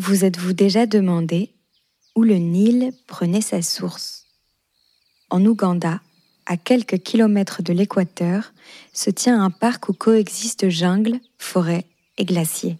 Vous 0.00 0.24
êtes-vous 0.24 0.52
déjà 0.52 0.86
demandé 0.86 1.50
où 2.14 2.22
le 2.22 2.36
Nil 2.36 2.92
prenait 3.08 3.40
sa 3.40 3.62
source? 3.62 4.26
En 5.28 5.44
Ouganda, 5.44 6.00
à 6.46 6.56
quelques 6.56 6.98
kilomètres 6.98 7.64
de 7.64 7.72
l'équateur, 7.72 8.52
se 8.92 9.10
tient 9.10 9.42
un 9.42 9.50
parc 9.50 9.88
où 9.88 9.92
coexistent 9.92 10.68
jungle, 10.68 11.18
forêt 11.36 11.84
et 12.16 12.24
glaciers. 12.24 12.78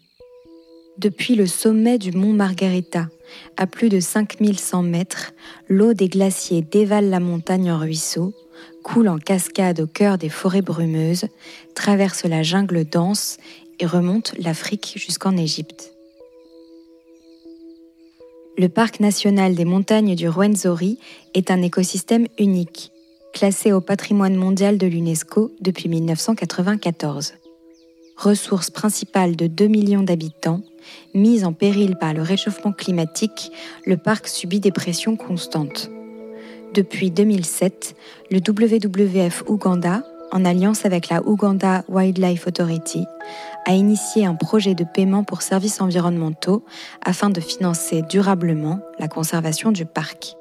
Depuis 0.98 1.34
le 1.34 1.48
sommet 1.48 1.98
du 1.98 2.12
mont 2.12 2.32
Margarita, 2.32 3.09
à 3.56 3.66
plus 3.66 3.88
de 3.88 3.98
5100 3.98 4.84
mètres, 4.84 5.32
l'eau 5.69 5.95
des 5.95 6.09
glaciers 6.09 6.62
dévale 6.62 7.10
la 7.10 7.19
montagne 7.19 7.73
en 7.73 7.80
ruisseau, 7.80 8.32
coule 8.84 9.09
en 9.09 9.19
cascade 9.19 9.80
au 9.80 9.88
cœur 9.88 10.19
des 10.19 10.28
forêts 10.28 10.62
brumeuses, 10.62 11.27
traverse 11.74 12.24
la 12.24 12.45
jungle 12.45 12.84
dense 12.84 13.38
et 13.80 13.87
remonte 13.87 14.34
l'Afrique 14.38 14.95
jusqu'en 14.96 15.37
Égypte. 15.37 15.98
Le 18.58 18.68
parc 18.68 18.98
national 18.98 19.54
des 19.54 19.64
montagnes 19.64 20.16
du 20.16 20.28
Rwenzori 20.28 20.98
est 21.32 21.52
un 21.52 21.62
écosystème 21.62 22.26
unique, 22.40 22.90
classé 23.32 23.70
au 23.70 23.80
patrimoine 23.80 24.34
mondial 24.34 24.78
de 24.78 24.86
l'UNESCO 24.88 25.52
depuis 25.60 25.88
1994. 25.88 27.34
Ressource 28.16 28.70
principale 28.70 29.36
de 29.36 29.46
2 29.46 29.68
millions 29.68 30.02
d'habitants, 30.02 30.62
mise 31.14 31.44
en 31.44 31.52
péril 31.52 31.94
par 32.00 32.14
le 32.14 32.22
réchauffement 32.22 32.72
climatique, 32.72 33.52
le 33.86 33.96
parc 33.96 34.26
subit 34.26 34.59
des 34.59 34.72
pressions 34.72 35.14
constantes. 35.14 35.88
Depuis 36.74 37.12
2007, 37.12 37.95
le 38.32 38.40
WWF 38.40 39.45
Ouganda, 39.46 40.02
en 40.32 40.45
alliance 40.45 40.84
avec 40.84 41.10
la 41.10 41.22
Ouganda 41.24 41.84
Wildlife 41.88 42.48
Authority, 42.48 43.04
a 43.68 43.74
initié 43.74 44.24
un 44.24 44.34
projet 44.34 44.74
de 44.74 44.82
paiement 44.82 45.24
pour 45.24 45.42
services 45.42 45.82
environnementaux 45.82 46.64
afin 47.04 47.29
de 47.29 47.38
financer 47.38 48.01
durablement 48.01 48.80
la 48.98 49.09
conservation 49.09 49.73
du 49.73 49.84
parc. 49.84 50.37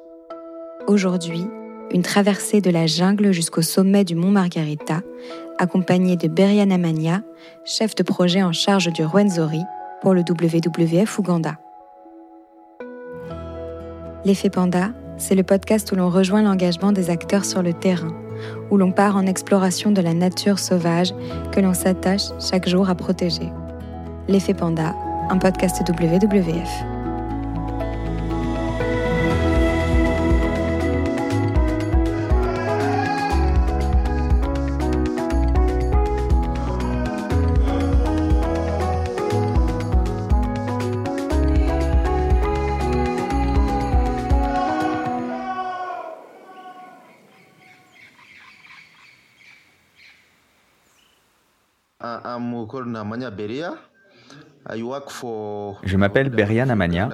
Aujourd'hui, 0.86 1.46
une 1.92 2.00
traversée 2.00 2.62
de 2.62 2.70
la 2.70 2.86
jungle 2.86 3.32
jusqu'au 3.32 3.60
sommet 3.60 4.04
du 4.04 4.14
mont 4.14 4.30
Margarita, 4.30 5.02
accompagnée 5.58 6.16
de 6.16 6.26
Berian 6.26 6.70
Amania, 6.70 7.20
chef 7.66 7.94
de 7.94 8.02
projet 8.02 8.42
en 8.42 8.52
charge 8.52 8.90
du 8.90 9.04
Rwenzori 9.04 9.62
pour 10.00 10.14
le 10.14 10.22
WWF 10.22 11.18
Ouganda. 11.18 11.58
L'effet 14.24 14.50
panda, 14.50 14.92
c'est 15.18 15.34
le 15.34 15.42
podcast 15.42 15.92
où 15.92 15.96
l'on 15.96 16.08
rejoint 16.08 16.42
l'engagement 16.42 16.92
des 16.92 17.10
acteurs 17.10 17.44
sur 17.44 17.62
le 17.62 17.74
terrain 17.74 18.27
où 18.70 18.76
l'on 18.76 18.92
part 18.92 19.16
en 19.16 19.26
exploration 19.26 19.90
de 19.90 20.00
la 20.00 20.14
nature 20.14 20.58
sauvage 20.58 21.14
que 21.52 21.60
l'on 21.60 21.74
s'attache 21.74 22.28
chaque 22.40 22.68
jour 22.68 22.88
à 22.88 22.94
protéger. 22.94 23.50
L'effet 24.28 24.54
panda, 24.54 24.94
un 25.30 25.38
podcast 25.38 25.82
WWF. 25.88 26.97
Je 55.82 55.96
m'appelle 55.96 56.28
Berian 56.30 56.68
Amania 56.68 57.08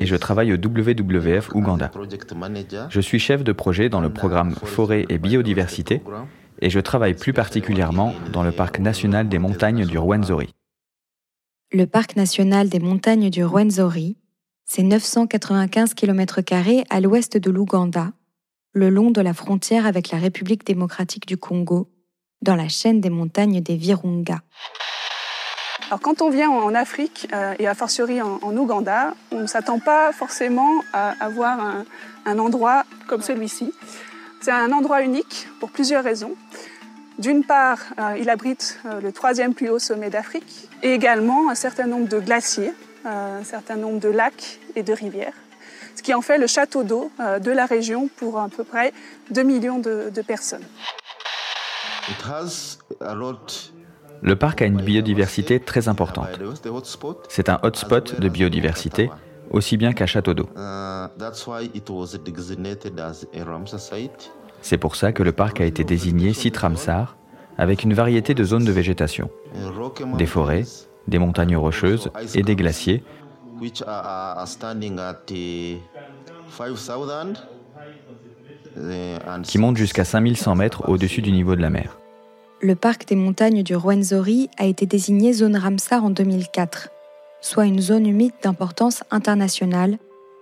et 0.00 0.06
je 0.06 0.16
travaille 0.16 0.52
au 0.52 0.56
WWF 0.56 1.54
Ouganda. 1.54 1.90
Je 2.88 3.00
suis 3.00 3.18
chef 3.18 3.42
de 3.42 3.52
projet 3.52 3.88
dans 3.88 4.00
le 4.00 4.12
programme 4.12 4.54
Forêt 4.54 5.06
et 5.08 5.18
Biodiversité 5.18 6.02
et 6.60 6.70
je 6.70 6.80
travaille 6.80 7.14
plus 7.14 7.32
particulièrement 7.32 8.14
dans 8.32 8.42
le 8.42 8.52
parc 8.52 8.78
national 8.78 9.28
des 9.28 9.38
montagnes 9.38 9.86
du 9.86 9.98
Rwenzori. 9.98 10.54
Le 11.72 11.86
parc 11.86 12.14
national 12.14 12.68
des 12.68 12.78
montagnes 12.78 13.30
du 13.30 13.44
Rwenzori, 13.44 14.16
c'est 14.64 14.82
995 14.82 15.94
km 15.94 16.40
à 16.88 17.00
l'ouest 17.00 17.36
de 17.36 17.50
l'Ouganda, 17.50 18.12
le 18.72 18.90
long 18.90 19.10
de 19.10 19.20
la 19.20 19.34
frontière 19.34 19.86
avec 19.86 20.10
la 20.10 20.18
République 20.18 20.64
démocratique 20.64 21.26
du 21.26 21.36
Congo, 21.36 21.90
dans 22.42 22.56
la 22.56 22.68
chaîne 22.68 23.00
des 23.00 23.10
montagnes 23.10 23.60
des 23.60 23.76
Virunga. 23.76 24.42
Alors 25.88 26.00
quand 26.00 26.22
on 26.22 26.30
vient 26.30 26.50
en 26.50 26.74
Afrique 26.74 27.28
euh, 27.32 27.54
et 27.58 27.68
a 27.68 27.74
fortiori 27.74 28.22
en, 28.22 28.56
Ouganda, 28.56 29.14
on 29.30 29.40
ne 29.40 29.46
s'attend 29.46 29.78
pas 29.78 30.12
forcément 30.12 30.82
à 30.92 31.14
avoir 31.20 31.58
un, 32.24 32.38
endroit 32.38 32.84
comme 33.06 33.20
celui-ci. 33.20 33.72
C'est 34.40 34.50
un 34.50 34.72
endroit 34.72 35.02
unique 35.02 35.46
pour 35.60 35.70
plusieurs 35.70 36.02
raisons. 36.02 36.34
D'une 37.18 37.44
part, 37.44 37.78
euh, 37.98 38.16
il 38.18 38.30
abrite 38.30 38.80
euh, 38.86 39.00
le 39.00 39.12
troisième 39.12 39.54
plus 39.54 39.68
haut 39.68 39.78
sommet 39.78 40.10
d'Afrique 40.10 40.68
et 40.82 40.94
également 40.94 41.50
un 41.50 41.54
certain 41.54 41.86
nombre 41.86 42.08
de 42.08 42.18
glaciers, 42.18 42.72
un 43.04 43.44
certain 43.44 43.76
nombre 43.76 44.00
de 44.00 44.08
lacs 44.08 44.58
et 44.76 44.82
de 44.82 44.92
rivières, 44.94 45.34
ce 45.94 46.02
qui 46.02 46.14
en 46.14 46.22
fait 46.22 46.38
le 46.38 46.46
château 46.46 46.82
d'eau 46.82 47.12
de 47.18 47.50
la 47.50 47.66
région 47.66 48.08
pour 48.16 48.40
à 48.40 48.48
peu 48.48 48.64
près 48.64 48.94
2 49.30 49.42
millions 49.42 49.78
de, 49.78 50.10
de 50.12 50.22
personnes. 50.22 50.64
Le 54.24 54.36
parc 54.36 54.62
a 54.62 54.64
une 54.64 54.80
biodiversité 54.80 55.60
très 55.60 55.86
importante. 55.88 56.40
C'est 57.28 57.50
un 57.50 57.58
hotspot 57.62 58.18
de 58.18 58.28
biodiversité, 58.30 59.10
aussi 59.50 59.76
bien 59.76 59.92
qu'un 59.92 60.06
château 60.06 60.32
d'eau. 60.32 60.48
C'est 64.62 64.78
pour 64.78 64.96
ça 64.96 65.12
que 65.12 65.22
le 65.22 65.32
parc 65.32 65.60
a 65.60 65.66
été 65.66 65.84
désigné 65.84 66.32
site 66.32 66.56
Ramsar, 66.56 67.18
avec 67.58 67.82
une 67.82 67.92
variété 67.92 68.32
de 68.32 68.44
zones 68.44 68.64
de 68.64 68.72
végétation, 68.72 69.28
des 70.16 70.26
forêts, 70.26 70.64
des 71.06 71.18
montagnes 71.18 71.58
rocheuses 71.58 72.10
et 72.34 72.42
des 72.42 72.56
glaciers, 72.56 73.04
qui 79.42 79.58
montent 79.58 79.76
jusqu'à 79.76 80.04
5100 80.04 80.54
mètres 80.54 80.88
au-dessus 80.88 81.20
du 81.20 81.30
niveau 81.30 81.54
de 81.56 81.60
la 81.60 81.68
mer. 81.68 81.98
Le 82.64 82.76
parc 82.76 83.06
des 83.06 83.14
montagnes 83.14 83.62
du 83.62 83.76
Rwenzori 83.76 84.48
a 84.56 84.64
été 84.64 84.86
désigné 84.86 85.34
zone 85.34 85.54
Ramsar 85.54 86.02
en 86.02 86.08
2004, 86.08 86.88
soit 87.42 87.66
une 87.66 87.78
zone 87.78 88.06
humide 88.06 88.32
d'importance 88.42 89.04
internationale, 89.10 89.98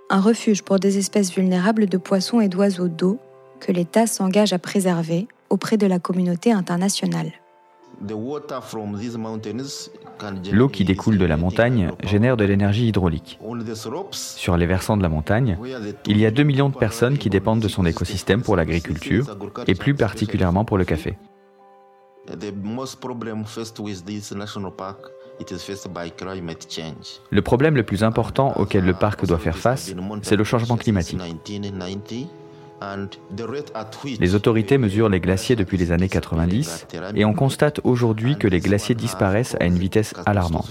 un 0.09 0.21
refuge 0.21 0.63
pour 0.63 0.79
des 0.79 0.99
espèces 0.99 1.33
vulnérables 1.33 1.87
de 1.87 1.99
poissons 1.99 2.41
et 2.41 2.49
d'oiseaux 2.49 2.87
d'eau 2.87 3.19
que 3.59 3.73
l'État 3.73 4.07
s'engage 4.07 4.53
à 4.53 4.61
préserver 4.61 5.27
auprès 5.51 5.77
de 5.77 5.87
la 5.89 5.99
communauté 5.99 6.53
internationale. 6.53 7.33
L'eau 10.53 10.69
qui 10.69 10.85
découle 10.85 11.19
de 11.19 11.27
la 11.27 11.37
montagne 11.37 11.91
génère 12.05 12.37
de 12.37 12.45
l'énergie 12.45 12.87
hydraulique. 12.87 13.41
Sur 14.13 14.57
les 14.57 14.67
versants 14.67 14.97
de 14.97 15.03
la 15.03 15.09
montagne, 15.09 15.59
il 16.07 16.19
y 16.19 16.27
a 16.27 16.31
2 16.31 16.43
millions 16.45 16.69
de 16.69 16.77
personnes 16.77 17.19
qui 17.19 17.31
dépendent 17.31 17.59
de 17.59 17.67
son 17.67 17.85
écosystème 17.85 18.43
pour 18.43 18.55
l'agriculture 18.55 19.37
et 19.67 19.75
plus 19.75 19.97
particulièrement 19.97 20.65
pour 20.65 20.79
le 20.79 20.85
café. 20.85 21.19
Le 27.31 27.43
problème 27.43 27.75
le 27.75 27.83
plus 27.83 28.05
important 28.05 28.53
auquel 28.57 28.85
le 28.85 28.95
parc 28.95 29.27
doit 29.27 29.39
faire 29.39 29.57
face, 29.57 29.93
c'est 30.23 30.37
le 30.37 30.45
changement 30.45 30.77
climatique. 30.77 31.19
Les 34.19 34.35
autorités 34.35 34.79
mesurent 34.79 35.09
les 35.09 35.21
glaciers 35.21 35.57
depuis 35.57 35.77
les 35.77 35.93
années 35.93 36.09
90 36.09 36.87
et 37.15 37.25
on 37.25 37.35
constate 37.35 37.81
aujourd'hui 37.85 38.37
que 38.37 38.49
les 38.49 38.61
glaciers 38.61 38.95
disparaissent 38.95 39.57
à 39.61 39.65
une 39.65 39.79
vitesse 39.79 40.15
alarmante. 40.27 40.71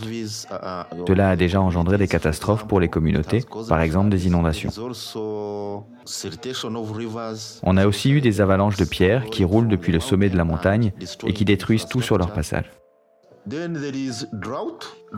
Cela 1.07 1.30
a 1.30 1.36
déjà 1.36 1.62
engendré 1.62 1.97
des 1.97 2.07
catastrophes 2.07 2.68
pour 2.68 2.80
les 2.80 2.89
communautés, 2.89 3.44
par 3.68 3.81
exemple 3.81 4.09
des 4.09 4.27
inondations. 4.27 4.71
On 7.63 7.77
a 7.77 7.88
aussi 7.88 8.12
eu 8.12 8.21
des 8.21 8.41
avalanches 8.41 8.77
de 8.77 8.86
pierres 8.86 9.25
qui 9.25 9.44
roulent 9.44 9.68
depuis 9.68 9.91
le 9.91 10.00
sommet 10.00 10.30
de 10.30 10.38
la 10.38 10.44
montagne 10.44 10.91
et 11.25 11.33
qui 11.33 11.45
détruisent 11.45 11.86
tout 11.86 12.01
sur 12.01 12.18
leur 12.18 12.31
passage. 12.33 12.65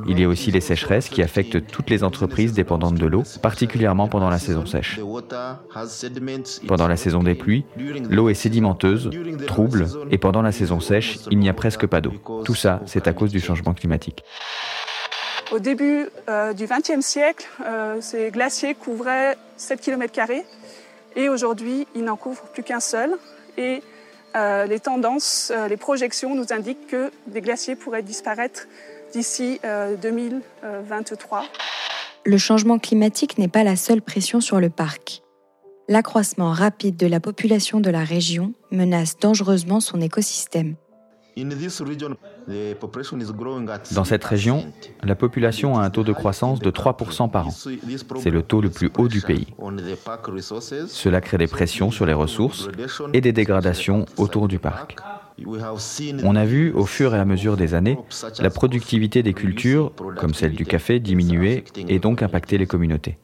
Il 0.08 0.20
y 0.20 0.24
a 0.24 0.28
aussi 0.28 0.52
les 0.52 0.62
sécheresses 0.62 1.10
qui 1.10 1.22
affectent 1.22 1.66
toutes 1.68 1.90
les 1.90 2.04
entreprises 2.04 2.54
dépendantes 2.54 2.96
de 2.96 3.06
l'eau, 3.06 3.24
particulièrement 3.42 4.08
pendant 4.08 4.30
la 4.30 4.40
saison 4.40 4.66
sèche. 4.66 5.00
Pendant 6.68 6.88
la 6.88 6.98
saison 6.98 7.24
des 7.24 7.36
pluies, 7.36 7.66
l'eau 8.10 8.30
est 8.30 8.34
sédimenteuse, 8.34 9.10
trouble, 9.46 9.88
et 10.12 10.18
pendant 10.18 10.42
la 10.42 10.52
saison 10.52 10.80
sèche, 10.80 11.20
il 11.32 11.40
n'y 11.40 11.50
a 11.50 11.54
presque 11.54 11.86
pas 11.86 12.02
d'eau. 12.02 12.14
Tout 12.46 12.56
ça, 12.56 12.82
c'est 12.86 13.08
à 13.08 13.14
cause 13.14 13.32
du 13.32 13.40
changement 13.40 13.74
climatique. 13.74 14.24
Au 15.52 15.60
début 15.60 16.08
euh, 16.30 16.54
du 16.54 16.66
XXe 16.66 17.06
siècle, 17.06 17.48
euh, 17.68 17.98
ces 18.02 18.32
glaciers 18.32 18.74
couvraient 18.74 19.38
7 19.58 19.82
km 19.82 20.12
et 21.16 21.30
aujourd'hui, 21.30 21.88
ils 21.96 22.04
n'en 22.04 22.16
couvrent 22.16 22.48
plus 22.54 22.64
qu'un 22.64 22.80
seul. 22.80 23.12
Et 23.58 23.84
euh, 24.36 24.66
les 24.66 24.80
tendances, 24.80 25.52
euh, 25.56 25.68
les 25.68 25.78
projections 25.78 26.36
nous 26.36 26.52
indiquent 26.52 26.88
que 26.88 27.12
des 27.28 27.42
glaciers 27.42 27.76
pourraient 27.76 28.04
disparaître 28.04 28.68
d'ici 29.14 29.60
2023. 30.02 31.40
Euh, 31.40 31.44
le 32.26 32.38
changement 32.38 32.80
climatique 32.80 33.38
n'est 33.38 33.48
pas 33.48 33.64
la 33.64 33.76
seule 33.76 34.02
pression 34.02 34.42
sur 34.42 34.60
le 34.60 34.70
parc. 34.70 35.22
L'accroissement 35.88 36.52
rapide 36.52 36.96
de 36.96 37.06
la 37.06 37.20
population 37.20 37.80
de 37.80 37.92
la 37.92 38.04
région 38.04 38.54
menace 38.72 39.18
dangereusement 39.20 39.82
son 39.82 40.02
écosystème. 40.02 40.76
Dans 43.92 44.04
cette 44.04 44.24
région, 44.24 44.66
la 45.04 45.16
population 45.16 45.78
a 45.78 45.84
un 45.84 45.90
taux 45.90 46.04
de 46.04 46.14
croissance 46.14 46.60
de 46.60 46.70
3% 46.70 47.30
par 47.32 47.48
an. 47.48 47.52
C'est 47.52 48.30
le 48.30 48.44
taux 48.44 48.62
le 48.62 48.70
plus 48.70 48.92
haut 48.98 49.08
du 49.08 49.22
pays. 49.22 49.48
Cela 50.88 51.22
crée 51.22 51.38
des 51.38 51.48
pressions 51.48 51.92
sur 51.92 52.06
les 52.06 52.14
ressources 52.14 52.70
et 53.14 53.22
des 53.22 53.32
dégradations 53.32 54.06
autour 54.18 54.48
du 54.48 54.60
parc. 54.60 54.98
On 56.24 56.36
a 56.36 56.46
vu, 56.46 56.72
au 56.74 56.86
fur 56.86 57.16
et 57.16 57.20
à 57.20 57.26
mesure 57.26 57.58
des 57.58 57.74
années, 57.74 57.98
la 58.40 58.50
productivité 58.52 59.24
des 59.24 59.34
cultures, 59.34 59.92
comme 60.18 60.34
celle 60.34 60.54
du 60.54 60.66
café, 60.66 61.00
diminuer 61.00 61.64
et 61.88 62.00
donc 62.00 62.22
impacter 62.22 62.58
les 62.58 62.68
communautés. 62.68 63.18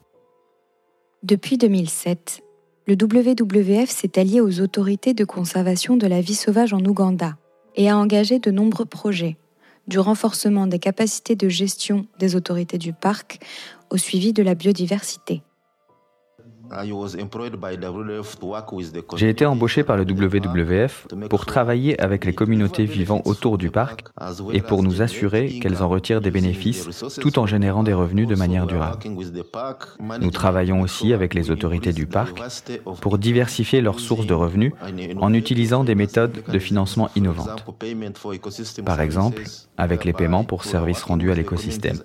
Depuis 1.22 1.58
2007, 1.58 2.42
le 2.88 2.96
WWF 2.96 3.90
s'est 3.90 4.18
allié 4.18 4.42
aux 4.42 4.62
autorités 4.62 5.14
de 5.14 5.26
conservation 5.26 5.98
de 5.98 6.08
la 6.08 6.22
vie 6.22 6.34
sauvage 6.34 6.74
en 6.74 6.84
Ouganda 6.84 7.38
et 7.80 7.90
a 7.90 7.98
engagé 7.98 8.40
de 8.40 8.52
nombreux 8.52 8.86
projets, 8.86 9.38
du 9.88 10.00
renforcement 10.00 10.68
des 10.68 10.80
capacités 10.80 11.38
de 11.38 11.48
gestion 11.48 12.06
des 12.20 12.36
autorités 12.36 12.78
du 12.78 12.92
parc 12.92 13.40
au 13.90 13.96
suivi 13.96 14.34
de 14.34 14.44
la 14.44 14.54
biodiversité. 14.54 15.42
J'ai 19.16 19.30
été 19.30 19.46
embauché 19.46 19.84
par 19.84 19.98
le 19.98 20.04
WWF 20.04 21.08
pour 21.30 21.46
travailler 21.46 22.00
avec 22.00 22.26
les 22.26 22.34
communautés 22.34 22.86
vivant 22.86 23.22
autour 23.26 23.58
du 23.58 23.70
parc 23.72 24.06
et 24.54 24.62
pour 24.62 24.84
nous 24.84 25.02
assurer 25.02 25.60
qu'elles 25.60 25.82
en 25.82 25.90
retirent 25.90 26.22
des 26.22 26.32
bénéfices 26.32 27.04
tout 27.22 27.40
en 27.40 27.46
générant 27.46 27.84
des 27.84 27.94
revenus 27.94 28.28
de 28.28 28.36
manière 28.36 28.68
durable. 28.68 29.00
Nous 30.22 30.32
travaillons 30.32 30.82
aussi 30.82 31.14
avec 31.14 31.34
les 31.34 31.52
autorités 31.52 31.94
du 31.94 32.06
parc 32.06 32.40
pour 33.02 33.18
diversifier 33.18 33.82
leurs 33.82 34.00
sources 34.00 34.28
de 34.28 34.34
revenus 34.34 34.74
en 35.18 35.34
utilisant 35.34 35.84
des 35.84 35.96
méthodes 35.96 36.44
de 36.48 36.60
financement 36.60 37.10
innovantes. 37.16 37.66
Par 38.86 39.02
exemple, 39.02 39.44
avec 39.78 40.06
les 40.06 40.14
paiements 40.14 40.44
pour 40.44 40.64
services 40.64 41.04
rendus 41.04 41.32
à 41.32 41.36
l'écosystème. 41.36 42.00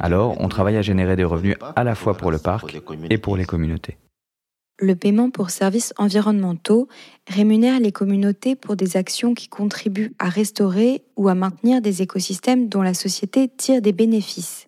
Alors, 0.00 0.36
on 0.40 0.48
travaille 0.48 0.76
à 0.76 0.82
générer 0.82 1.16
des 1.16 1.24
revenus 1.24 1.56
à 1.76 1.84
la 1.84 1.94
fois 1.94 2.16
pour 2.16 2.30
le 2.30 2.38
parc 2.38 2.74
et 3.10 3.18
pour 3.18 3.36
les 3.36 3.44
communautés. 3.44 3.98
Le 4.78 4.96
paiement 4.96 5.30
pour 5.30 5.50
services 5.50 5.94
environnementaux 5.96 6.88
rémunère 7.28 7.78
les 7.78 7.92
communautés 7.92 8.56
pour 8.56 8.74
des 8.74 8.96
actions 8.96 9.34
qui 9.34 9.48
contribuent 9.48 10.14
à 10.18 10.28
restaurer 10.28 11.04
ou 11.16 11.28
à 11.28 11.34
maintenir 11.34 11.80
des 11.80 12.02
écosystèmes 12.02 12.68
dont 12.68 12.82
la 12.82 12.94
société 12.94 13.48
tire 13.48 13.82
des 13.82 13.92
bénéfices, 13.92 14.66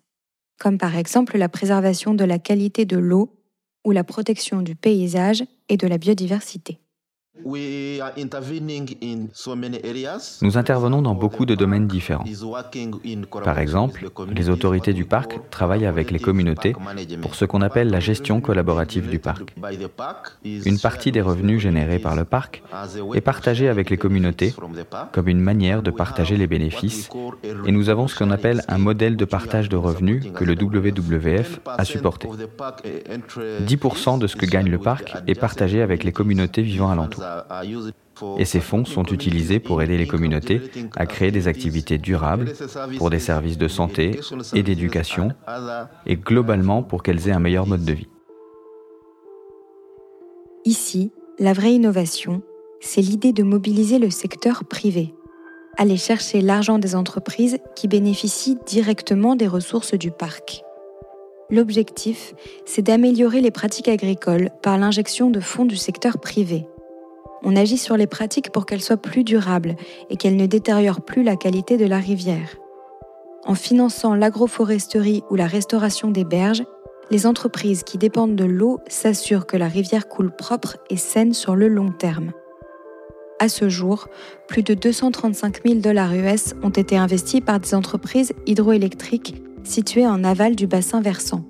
comme 0.59 0.77
par 0.77 0.95
exemple 0.95 1.37
la 1.37 1.49
préservation 1.49 2.13
de 2.13 2.23
la 2.23 2.39
qualité 2.39 2.85
de 2.85 2.97
l'eau 2.97 3.35
ou 3.83 3.91
la 3.91 4.03
protection 4.03 4.61
du 4.61 4.75
paysage 4.75 5.43
et 5.69 5.77
de 5.77 5.87
la 5.87 5.97
biodiversité. 5.97 6.79
Nous 10.41 10.57
intervenons 10.57 11.01
dans 11.01 11.15
beaucoup 11.15 11.45
de 11.45 11.53
domaines 11.53 11.87
différents. 11.87 12.23
Par 13.43 13.59
exemple, 13.59 14.09
les 14.33 14.49
autorités 14.49 14.93
du 14.93 15.03
parc 15.03 15.39
travaillent 15.49 15.85
avec 15.85 16.11
les 16.11 16.19
communautés 16.19 16.73
pour 17.21 17.35
ce 17.35 17.43
qu'on 17.43 17.61
appelle 17.61 17.89
la 17.89 17.99
gestion 17.99 18.39
collaborative 18.39 19.09
du 19.09 19.19
parc. 19.19 19.53
Une 20.43 20.79
partie 20.79 21.11
des 21.11 21.21
revenus 21.21 21.61
générés 21.61 21.99
par 21.99 22.15
le 22.15 22.23
parc 22.23 22.63
est 23.13 23.21
partagée 23.21 23.67
avec 23.67 23.89
les 23.89 23.97
communautés 23.97 24.53
comme 25.11 25.27
une 25.27 25.41
manière 25.41 25.83
de 25.83 25.91
partager 25.91 26.37
les 26.37 26.47
bénéfices 26.47 27.09
et 27.65 27.71
nous 27.71 27.89
avons 27.89 28.07
ce 28.07 28.17
qu'on 28.17 28.31
appelle 28.31 28.63
un 28.69 28.77
modèle 28.77 29.17
de 29.17 29.25
partage 29.25 29.67
de 29.67 29.75
revenus 29.75 30.23
que 30.33 30.45
le 30.45 30.53
WWF 30.53 31.59
a 31.65 31.83
supporté. 31.83 32.29
10% 33.67 34.19
de 34.19 34.27
ce 34.27 34.35
que 34.37 34.45
gagne 34.45 34.69
le 34.69 34.79
parc 34.79 35.15
est 35.27 35.39
partagé 35.39 35.81
avec 35.81 36.03
les 36.05 36.13
communautés 36.13 36.61
vivant 36.61 36.89
alentour. 36.89 37.24
Et 38.37 38.45
ces 38.45 38.59
fonds 38.59 38.85
sont 38.85 39.03
utilisés 39.03 39.59
pour 39.59 39.81
aider 39.81 39.97
les 39.97 40.07
communautés 40.07 40.61
à 40.95 41.05
créer 41.05 41.31
des 41.31 41.47
activités 41.47 41.97
durables 41.97 42.53
pour 42.97 43.09
des 43.09 43.19
services 43.19 43.57
de 43.57 43.67
santé 43.67 44.19
et 44.53 44.63
d'éducation 44.63 45.29
et 46.05 46.15
globalement 46.15 46.83
pour 46.83 47.03
qu'elles 47.03 47.27
aient 47.27 47.33
un 47.33 47.39
meilleur 47.39 47.67
mode 47.67 47.83
de 47.83 47.93
vie. 47.93 48.07
Ici, 50.63 51.11
la 51.37 51.53
vraie 51.53 51.73
innovation, 51.73 52.41
c'est 52.79 53.01
l'idée 53.01 53.33
de 53.33 53.43
mobiliser 53.43 53.99
le 53.99 54.09
secteur 54.09 54.63
privé, 54.63 55.13
aller 55.77 55.97
chercher 55.97 56.41
l'argent 56.41 56.79
des 56.79 56.95
entreprises 56.95 57.57
qui 57.75 57.87
bénéficient 57.87 58.57
directement 58.65 59.35
des 59.35 59.47
ressources 59.47 59.93
du 59.93 60.11
parc. 60.11 60.63
L'objectif, 61.51 62.33
c'est 62.65 62.81
d'améliorer 62.81 63.41
les 63.41 63.51
pratiques 63.51 63.87
agricoles 63.87 64.49
par 64.63 64.77
l'injection 64.79 65.29
de 65.29 65.39
fonds 65.39 65.65
du 65.65 65.75
secteur 65.75 66.17
privé 66.17 66.65
on 67.45 67.55
agit 67.55 67.77
sur 67.77 67.95
les 67.95 68.07
pratiques 68.07 68.51
pour 68.51 68.65
qu'elles 68.65 68.81
soient 68.81 68.97
plus 68.97 69.23
durables 69.23 69.75
et 70.09 70.17
qu'elles 70.17 70.35
ne 70.35 70.47
détériorent 70.47 71.01
plus 71.01 71.23
la 71.23 71.37
qualité 71.37 71.77
de 71.77 71.85
la 71.85 71.99
rivière. 71.99 72.57
En 73.45 73.53
finançant 73.53 74.15
l'agroforesterie 74.15 75.23
ou 75.29 75.35
la 75.35 75.45
restauration 75.45 76.09
des 76.09 76.25
berges, 76.25 76.63
les 77.11 77.27
entreprises 77.27 77.83
qui 77.83 77.99
dépendent 77.99 78.35
de 78.35 78.45
l'eau 78.45 78.79
s'assurent 78.87 79.45
que 79.45 79.57
la 79.57 79.67
rivière 79.67 80.09
coule 80.09 80.35
propre 80.35 80.77
et 80.89 80.97
saine 80.97 81.33
sur 81.33 81.55
le 81.55 81.67
long 81.67 81.91
terme. 81.91 82.31
À 83.39 83.47
ce 83.47 83.69
jour, 83.69 84.07
plus 84.47 84.63
de 84.63 84.73
235 84.73 85.67
000 85.67 85.79
dollars 85.79 86.15
US 86.15 86.55
ont 86.63 86.69
été 86.69 86.97
investis 86.97 87.41
par 87.41 87.59
des 87.59 87.75
entreprises 87.75 88.33
hydroélectriques 88.47 89.35
situées 89.63 90.07
en 90.07 90.23
aval 90.23 90.55
du 90.55 90.65
bassin 90.65 91.01
versant. 91.01 91.43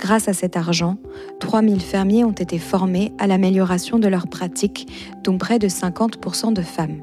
Grâce 0.00 0.28
à 0.28 0.32
cet 0.32 0.56
argent, 0.56 0.96
3000 1.40 1.80
fermiers 1.80 2.24
ont 2.24 2.32
été 2.32 2.58
formés 2.58 3.12
à 3.18 3.26
l'amélioration 3.26 3.98
de 3.98 4.06
leurs 4.06 4.28
pratiques, 4.28 4.86
dont 5.24 5.38
près 5.38 5.58
de 5.58 5.66
50% 5.68 6.52
de 6.52 6.62
femmes. 6.62 7.02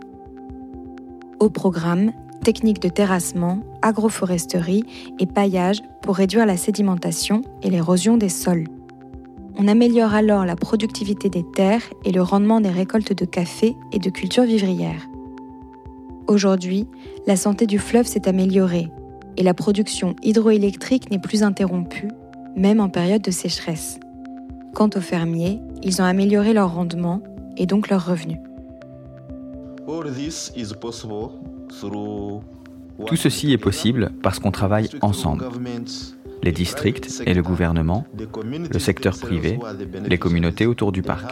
Au 1.40 1.50
programme, 1.50 2.14
techniques 2.44 2.82
de 2.82 2.88
terrassement, 2.88 3.60
agroforesterie 3.82 4.86
et 5.20 5.26
paillage 5.26 5.82
pour 6.02 6.16
réduire 6.16 6.46
la 6.46 6.56
sédimentation 6.56 7.42
et 7.64 7.70
l'érosion 7.70 8.16
des 8.16 8.30
sols. 8.30 8.66
On 9.58 9.68
améliore 9.68 10.14
alors 10.14 10.46
la 10.46 10.56
productivité 10.56 11.30
des 11.30 11.44
terres 11.44 11.84
et 12.06 12.12
le 12.12 12.22
rendement 12.22 12.62
des 12.62 12.70
récoltes 12.70 13.14
de 13.14 13.26
café 13.26 13.76
et 13.92 14.00
de 14.00 14.10
cultures 14.10 14.44
vivrières. 14.44 15.08
Aujourd'hui, 16.28 16.88
la 17.28 17.36
santé 17.36 17.66
du 17.66 17.78
fleuve 17.78 18.08
s'est 18.08 18.28
améliorée 18.28 18.90
et 19.38 19.44
la 19.44 19.54
production 19.54 20.16
hydroélectrique 20.24 21.12
n'est 21.12 21.20
plus 21.20 21.44
interrompue 21.44 22.08
même 22.56 22.80
en 22.80 22.90
période 22.90 23.22
de 23.22 23.32
sécheresse. 23.32 24.00
Quant 24.74 24.90
aux 24.96 25.02
fermiers, 25.02 25.62
ils 25.84 26.02
ont 26.02 26.06
amélioré 26.06 26.54
leur 26.54 26.74
rendement 26.74 27.22
et 27.58 27.66
donc 27.66 27.90
leurs 27.90 28.06
revenus. 28.06 28.40
Tout 33.06 33.16
ceci 33.16 33.52
est 33.52 33.58
possible 33.58 34.12
parce 34.22 34.40
qu'on 34.40 34.52
travaille 34.52 34.90
ensemble. 35.02 35.46
Les 36.44 36.52
districts 36.52 37.24
et 37.26 37.34
le 37.34 37.42
gouvernement, 37.42 38.06
le 38.72 38.80
secteur 38.80 39.18
privé, 39.18 39.60
les 40.06 40.18
communautés 40.18 40.66
autour 40.66 40.92
du 40.92 41.02
parc. 41.02 41.32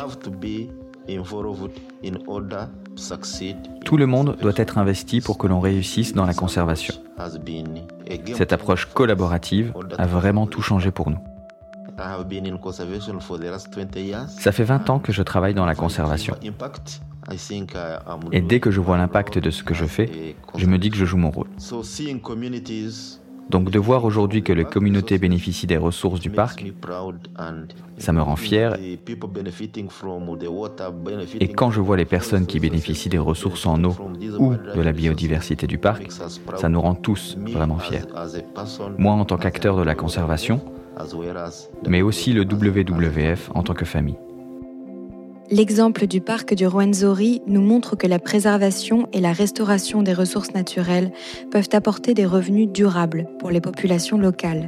Tout 3.86 3.98
le 3.98 4.06
monde 4.08 4.38
doit 4.42 4.54
être 4.56 4.78
investi 4.78 5.22
pour 5.22 5.38
que 5.38 5.48
l'on 5.48 5.60
réussisse 5.60 6.14
dans 6.14 6.26
la 6.26 6.34
conservation. 6.34 6.96
Cette 8.34 8.54
approche 8.54 8.86
collaborative 8.86 9.74
a 9.98 10.06
vraiment 10.06 10.48
tout 10.48 10.62
changé 10.62 10.92
pour 10.92 11.10
nous. 11.10 11.20
Ça 14.28 14.52
fait 14.52 14.64
20 14.64 14.90
ans 14.90 15.00
que 15.00 15.12
je 15.12 15.22
travaille 15.22 15.54
dans 15.54 15.66
la 15.66 15.76
conservation. 15.76 16.36
Et 18.32 18.42
dès 18.42 18.60
que 18.60 18.72
je 18.72 18.82
vois 18.82 18.98
l'impact 18.98 19.38
de 19.38 19.50
ce 19.50 19.64
que 19.64 19.74
je 19.74 19.86
fais, 19.86 20.36
je 20.56 20.66
me 20.66 20.78
dis 20.78 20.90
que 20.90 20.98
je 20.98 21.06
joue 21.06 21.18
mon 21.18 21.32
rôle. 21.32 21.48
Donc 23.50 23.70
de 23.70 23.80
voir 23.80 24.06
aujourd'hui 24.06 24.44
que 24.44 24.54
les 24.54 24.66
communautés 24.66 25.18
bénéficient 25.18 25.68
des 25.68 25.78
ressources 25.78 26.20
du 26.20 26.30
parc, 26.30 26.66
ça 27.98 28.14
me 28.14 28.22
rend 28.22 28.36
fier. 28.36 28.76
Et 31.40 31.48
quand 31.50 31.72
je 31.72 31.82
vois 31.82 31.98
les 31.98 32.06
personnes 32.06 32.46
qui 32.46 32.60
bénéficient 32.60 33.10
des 33.10 33.20
ressources 33.20 33.66
en 33.66 33.84
eau 33.84 33.96
ou 34.40 34.54
de 34.56 34.82
la 34.82 34.92
biodiversité 34.92 35.68
du 35.68 35.78
parc, 35.78 36.12
ça 36.56 36.70
nous 36.70 36.82
rend 36.82 36.96
tous 36.96 37.38
vraiment 37.38 37.78
fiers. 37.78 38.04
Moi 38.98 39.14
en 39.14 39.26
tant 39.26 39.38
qu'acteur 39.38 39.78
de 39.78 39.84
la 39.84 39.96
conservation, 39.96 40.62
mais 41.88 42.02
aussi 42.02 42.34
le 42.34 42.44
WWF 42.44 43.52
en 43.54 43.64
tant 43.64 43.74
que 43.74 43.86
famille. 43.86 44.18
L'exemple 45.54 46.08
du 46.08 46.20
parc 46.20 46.56
du 46.56 46.66
Rwenzori 46.66 47.44
nous 47.46 47.62
montre 47.62 47.96
que 47.96 48.08
la 48.08 48.18
préservation 48.18 49.08
et 49.14 49.20
la 49.20 49.34
restauration 49.34 50.02
des 50.02 50.14
ressources 50.14 50.56
naturelles 50.56 51.12
peuvent 51.52 51.70
apporter 51.74 52.16
des 52.16 52.26
revenus 52.26 52.70
durables 52.70 53.28
pour 53.38 53.52
les 53.52 53.62
populations 53.62 54.18
locales. 54.18 54.68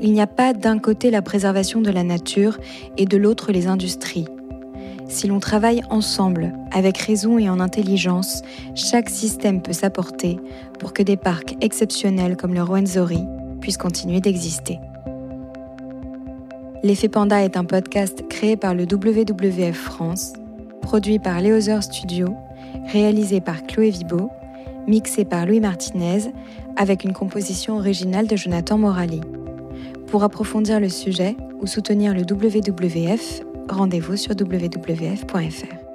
Il 0.00 0.12
n'y 0.12 0.20
a 0.20 0.28
pas 0.28 0.52
d'un 0.52 0.78
côté 0.78 1.10
la 1.10 1.22
préservation 1.22 1.80
de 1.80 1.90
la 1.90 2.04
nature 2.04 2.56
et 2.96 3.04
de 3.04 3.16
l'autre 3.16 3.50
les 3.50 3.66
industries. 3.66 4.28
Si 5.08 5.26
l'on 5.26 5.40
travaille 5.40 5.82
ensemble, 5.90 6.52
avec 6.70 6.98
raison 6.98 7.36
et 7.36 7.50
en 7.50 7.58
intelligence, 7.58 8.42
chaque 8.76 9.10
système 9.10 9.60
peut 9.60 9.72
s'apporter 9.72 10.38
pour 10.78 10.92
que 10.92 11.02
des 11.02 11.16
parcs 11.16 11.56
exceptionnels 11.60 12.36
comme 12.36 12.54
le 12.54 12.62
Rwenzori 12.62 13.24
puissent 13.60 13.76
continuer 13.76 14.20
d'exister. 14.20 14.78
L'effet 16.86 17.08
Panda 17.08 17.42
est 17.42 17.56
un 17.56 17.64
podcast 17.64 18.22
créé 18.28 18.56
par 18.56 18.72
le 18.72 18.84
WWF 18.84 19.76
France, 19.76 20.34
produit 20.82 21.18
par 21.18 21.40
Léozer 21.40 21.82
Studio, 21.82 22.28
réalisé 22.92 23.40
par 23.40 23.64
Chloé 23.64 23.90
Vibo, 23.90 24.30
mixé 24.86 25.24
par 25.24 25.46
Louis 25.46 25.58
Martinez, 25.58 26.30
avec 26.76 27.02
une 27.02 27.12
composition 27.12 27.78
originale 27.78 28.28
de 28.28 28.36
Jonathan 28.36 28.78
Morali. 28.78 29.20
Pour 30.06 30.22
approfondir 30.22 30.78
le 30.78 30.88
sujet 30.88 31.34
ou 31.60 31.66
soutenir 31.66 32.14
le 32.14 32.20
WWF, 32.22 33.40
rendez-vous 33.68 34.16
sur 34.16 34.36
wwf.fr. 34.40 35.85